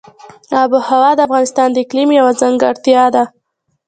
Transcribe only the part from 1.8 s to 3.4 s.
اقلیم یوه ځانګړتیا ده.